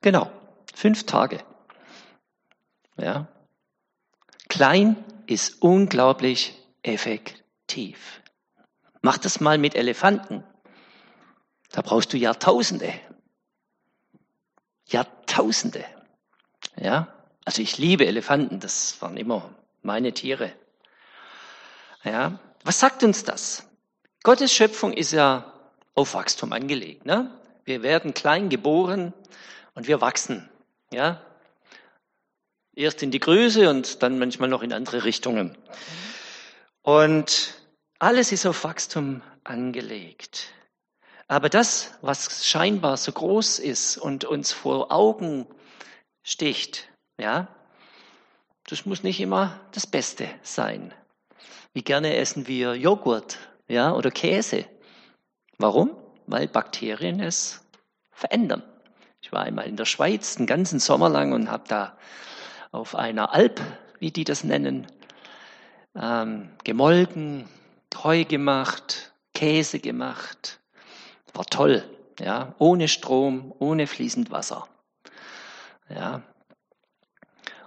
[0.00, 0.30] Genau,
[0.74, 1.44] fünf Tage.
[2.96, 3.28] Ja.
[4.48, 8.22] Klein ist unglaublich effektiv.
[9.02, 10.42] Mach das mal mit Elefanten.
[11.70, 12.92] Da brauchst du Jahrtausende.
[14.86, 15.84] Jahrtausende.
[16.76, 17.08] Ja,
[17.44, 20.52] also ich liebe Elefanten, das waren immer meine Tiere.
[22.04, 23.68] Ja, was sagt uns das?
[24.22, 25.52] Gottes Schöpfung ist ja
[25.94, 27.06] auf Wachstum angelegt.
[27.06, 27.30] Ne?
[27.64, 29.12] Wir werden klein geboren
[29.74, 30.48] und wir wachsen.
[30.90, 31.20] Ja,
[32.78, 35.58] erst in die Größe und dann manchmal noch in andere Richtungen.
[36.82, 37.54] Und
[37.98, 40.52] alles ist auf Wachstum angelegt.
[41.26, 45.46] Aber das, was scheinbar so groß ist und uns vor Augen
[46.22, 46.88] sticht,
[47.20, 47.48] ja,
[48.68, 50.94] das muss nicht immer das Beste sein.
[51.74, 54.64] Wie gerne essen wir Joghurt, ja, oder Käse.
[55.58, 55.96] Warum?
[56.26, 57.62] Weil Bakterien es
[58.12, 58.62] verändern.
[59.20, 61.98] Ich war einmal in der Schweiz den ganzen Sommer lang und habe da
[62.70, 63.60] auf einer Alp,
[63.98, 64.86] wie die das nennen,
[65.94, 67.48] ähm, gemolken,
[68.02, 70.60] Heu gemacht, Käse gemacht.
[71.34, 71.82] War toll,
[72.20, 74.68] ja, ohne Strom, ohne fließend Wasser.
[75.88, 76.22] Ja.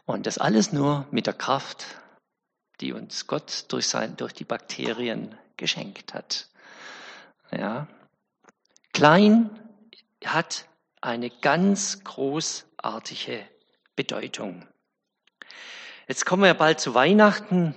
[0.05, 1.85] Und das alles nur mit der Kraft,
[2.79, 6.49] die uns Gott durch, sein, durch die Bakterien geschenkt hat.
[7.51, 7.87] Ja.
[8.93, 9.49] Klein
[10.25, 10.67] hat
[11.01, 13.47] eine ganz großartige
[13.95, 14.67] Bedeutung.
[16.11, 17.73] Jetzt kommen wir bald zu Weihnachten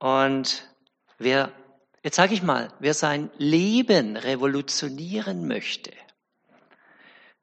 [0.00, 0.68] und
[1.16, 1.52] wer,
[2.02, 5.92] jetzt sage ich mal, wer sein Leben revolutionieren möchte,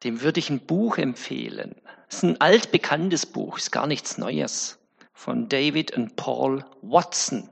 [0.04, 1.82] dem würde ich ein Buch empfehlen.
[2.10, 4.78] Es ist ein altbekanntes Buch, ist gar nichts Neues,
[5.14, 7.50] von David und Paul Watson.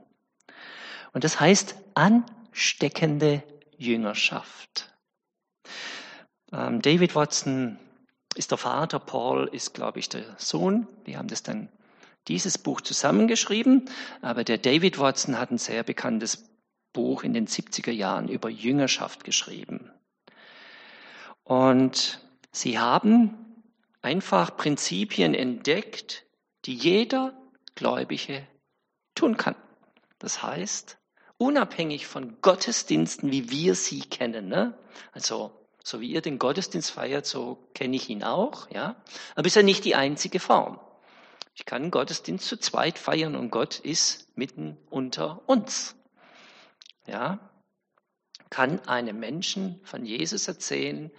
[1.14, 3.42] Und das heißt ansteckende
[3.78, 4.94] Jüngerschaft.
[6.52, 7.78] Ähm, David Watson
[8.34, 10.86] ist der Vater, Paul ist, glaube ich, der Sohn.
[11.06, 11.70] Die haben das dann
[12.28, 13.88] dieses Buch zusammengeschrieben,
[14.22, 16.50] aber der David Watson hat ein sehr bekanntes
[16.92, 19.90] Buch in den 70er Jahren über Jüngerschaft geschrieben.
[21.44, 22.20] Und
[22.52, 23.64] sie haben
[24.02, 26.24] einfach Prinzipien entdeckt,
[26.64, 27.34] die jeder
[27.74, 28.46] Gläubige
[29.14, 29.56] tun kann.
[30.18, 30.98] Das heißt,
[31.38, 34.78] unabhängig von Gottesdiensten, wie wir sie kennen, ne?
[35.12, 35.52] also
[35.82, 38.96] so wie ihr den Gottesdienst feiert, so kenne ich ihn auch, ja.
[39.34, 40.78] Aber ist ja nicht die einzige Form.
[41.60, 45.94] Ich kann Gottesdienst zu zweit feiern und Gott ist mitten unter uns.
[47.06, 47.38] Ja,
[48.48, 51.10] kann einem Menschen von Jesus erzählen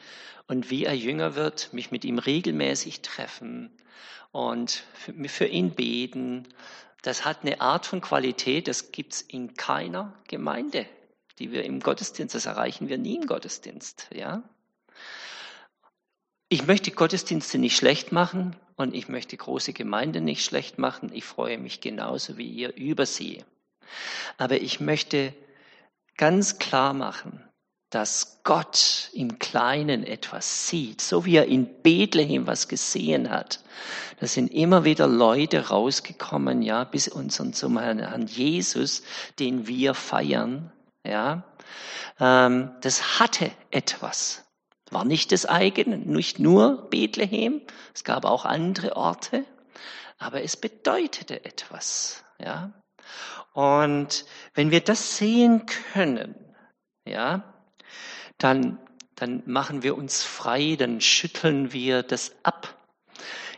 [0.47, 3.71] und wie er jünger wird, mich mit ihm regelmäßig treffen
[4.31, 4.83] und
[5.27, 6.47] für ihn beten.
[7.03, 10.87] Das hat eine Art von Qualität, das gibt's in keiner Gemeinde,
[11.37, 14.41] die wir im Gottesdienst, das erreichen wir nie im Gottesdienst, ja.
[16.53, 21.09] Ich möchte Gottesdienste nicht schlecht machen und ich möchte große Gemeinde nicht schlecht machen.
[21.13, 23.45] Ich freue mich genauso wie ihr über sie.
[24.37, 25.33] Aber ich möchte
[26.17, 27.41] ganz klar machen,
[27.89, 33.63] dass Gott im Kleinen etwas sieht, so wie er in Bethlehem was gesehen hat.
[34.19, 39.03] Da sind immer wieder Leute rausgekommen, ja, bis unseren zum Herrn Jesus,
[39.39, 40.69] den wir feiern,
[41.07, 41.45] ja.
[42.19, 44.43] Ähm, das hatte etwas.
[44.91, 47.61] War nicht das eigene, nicht nur Bethlehem,
[47.95, 49.45] es gab auch andere Orte,
[50.17, 52.71] aber es bedeutete etwas, ja.
[53.53, 56.35] Und wenn wir das sehen können,
[57.05, 57.43] ja,
[58.37, 58.79] dann,
[59.15, 62.77] dann machen wir uns frei, dann schütteln wir das ab.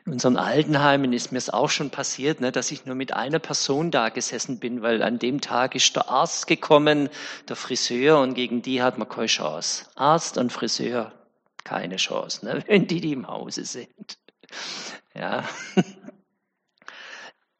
[0.05, 3.39] In unseren Altenheimen ist mir es auch schon passiert, ne, dass ich nur mit einer
[3.39, 7.09] Person da gesessen bin, weil an dem Tag ist der Arzt gekommen,
[7.47, 9.85] der Friseur, und gegen die hat man keine Chance.
[9.95, 11.13] Arzt und Friseur,
[11.63, 14.17] keine Chance, ne, wenn die, die im Hause sind.
[15.13, 15.47] Ja.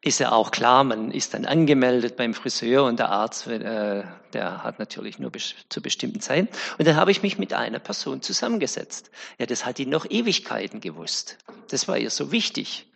[0.04, 4.62] ist ja auch klar, man ist dann angemeldet beim Friseur und der Arzt, äh, der
[4.62, 6.48] hat natürlich nur bis, zu bestimmten Zeiten.
[6.78, 9.10] Und dann habe ich mich mit einer Person zusammengesetzt.
[9.38, 11.38] Ja, das hat die noch Ewigkeiten gewusst.
[11.70, 12.86] Das war ihr so wichtig.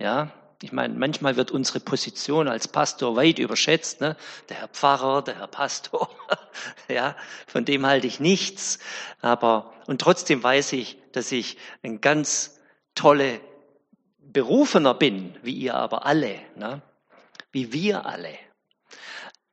[0.00, 0.32] Ja,
[0.62, 4.00] ich meine, manchmal wird unsere Position als Pastor weit überschätzt.
[4.00, 4.16] Ne?
[4.48, 6.10] Der Herr Pfarrer, der Herr Pastor,
[6.88, 8.80] ja, von dem halte ich nichts.
[9.20, 12.58] Aber und trotzdem weiß ich, dass ich ein ganz
[12.96, 13.40] tolle
[14.18, 16.82] berufener bin, wie ihr aber alle, ne?
[17.52, 18.34] wie wir alle.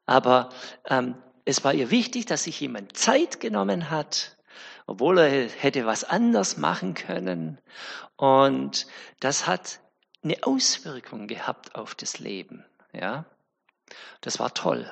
[0.08, 0.50] Aber
[0.90, 4.38] ähm, es war ihr wichtig, dass sich jemand Zeit genommen hat,
[4.88, 7.62] obwohl er hätte was anders machen können.
[8.16, 8.88] Und
[9.20, 9.80] das hat
[10.26, 12.66] eine Auswirkung gehabt auf das Leben.
[12.92, 13.26] Ja,
[14.22, 14.92] das war toll.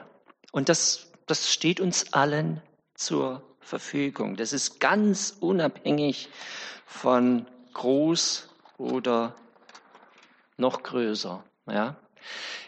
[0.52, 2.62] Und das, das steht uns allen
[2.94, 4.36] zur Verfügung.
[4.36, 6.30] Das ist ganz unabhängig
[6.86, 9.36] von groß oder
[10.58, 11.44] noch größer.
[11.68, 11.96] Ja.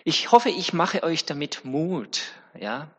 [0.03, 2.23] Ich hoffe, ich mache euch damit Mut.
[2.59, 2.89] Ja.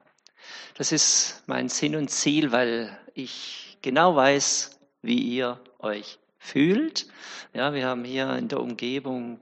[0.74, 7.08] Das ist mein Sinn und Ziel, weil ich genau weiß, wie ihr euch fühlt.
[7.52, 9.40] Ja, wir haben hier in der Umgebung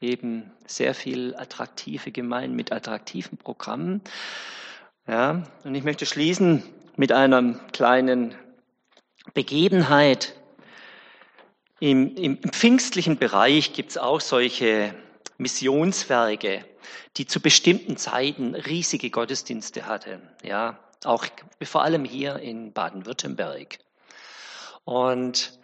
[0.00, 4.02] eben sehr viel attraktive Gemeinden mit attraktiven Programmen.
[5.06, 6.62] Ja, und ich möchte schließen
[6.96, 8.34] mit einer kleinen
[9.34, 10.34] Begebenheit,
[11.78, 14.94] im, im, im pfingstlichen Bereich gibt es auch solche
[15.36, 16.64] Missionswerke,
[17.18, 20.22] die zu bestimmten Zeiten riesige Gottesdienste hatten.
[20.42, 21.26] Ja, auch
[21.62, 23.78] vor allem hier in Baden-Württemberg.
[24.84, 25.58] Und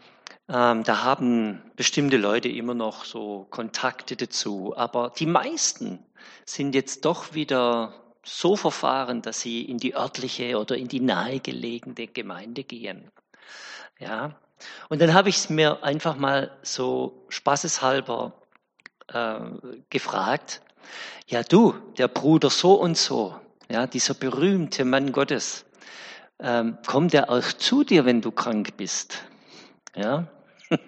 [0.48, 4.74] ähm, da haben bestimmte Leute immer noch so Kontakte dazu.
[4.76, 6.04] Aber die meisten
[6.44, 12.06] sind jetzt doch wieder so verfahren, dass sie in die örtliche oder in die nahegelegene
[12.06, 13.10] Gemeinde gehen.
[13.98, 14.36] Ja,
[14.88, 18.32] und dann habe ich es mir einfach mal so spaßeshalber
[19.08, 19.38] äh,
[19.90, 20.62] gefragt,
[21.26, 23.34] ja du, der Bruder so und so,
[23.70, 25.64] ja, dieser berühmte Mann Gottes,
[26.38, 29.24] ähm, kommt er auch zu dir, wenn du krank bist?
[29.94, 30.26] Ja?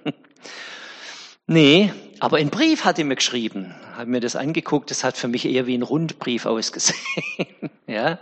[1.47, 5.29] nee, aber ein Brief hat er mir geschrieben, habe mir das angeguckt, das hat für
[5.29, 7.71] mich eher wie ein Rundbrief ausgesehen.
[7.87, 8.19] ja?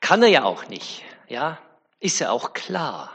[0.00, 1.58] Kann er ja auch nicht, ja?
[1.98, 3.12] Ist ja auch klar.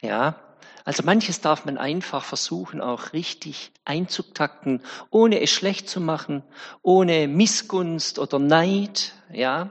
[0.00, 0.36] Ja,
[0.84, 6.42] also manches darf man einfach versuchen, auch richtig einzutakten, ohne es schlecht zu machen,
[6.82, 9.70] ohne Missgunst oder Neid, ja.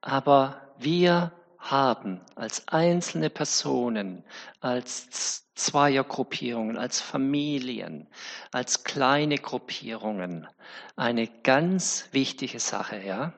[0.00, 4.24] Aber wir haben als einzelne Personen,
[4.60, 8.08] als Zweiergruppierungen, als Familien,
[8.50, 10.48] als kleine Gruppierungen
[10.96, 13.34] eine ganz wichtige Sache, ja.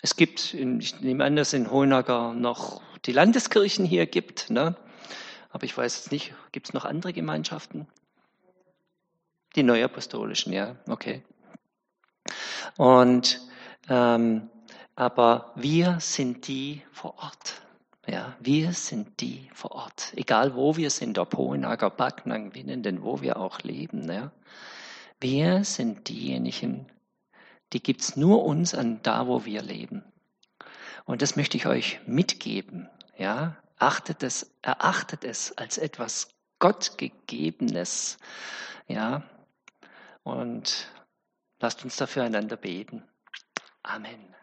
[0.00, 4.76] Es gibt, ich nehme an, dass in Hohenacker noch die Landeskirchen hier gibt, ne?
[5.50, 7.88] Aber ich weiß jetzt nicht, gibt es noch andere Gemeinschaften?
[9.56, 11.22] Die Neuapostolischen, ja, okay.
[12.76, 13.40] Und
[13.88, 14.50] ähm,
[14.96, 17.62] aber wir sind die vor Ort.
[18.06, 20.12] Ja, wir sind die vor Ort.
[20.16, 24.10] Egal wo wir sind, ob Hohenager, Backnang, Winnenden, wo wir auch leben.
[24.10, 24.32] Ja.
[25.20, 26.86] Wir sind diejenigen,
[27.72, 30.04] die gibt's nur uns an da, wo wir leben.
[31.04, 32.88] Und das möchte ich euch mitgeben.
[33.18, 36.28] Ja, achtet es, erachtet es als etwas
[36.58, 38.18] Gottgegebenes,
[38.88, 39.22] ja,
[40.22, 40.90] und
[41.60, 43.02] lasst uns dafür einander beten.
[43.82, 44.34] Amen.